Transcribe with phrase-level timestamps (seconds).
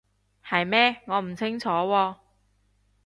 [0.43, 1.03] 係咩？
[1.05, 2.15] 我唔清楚喎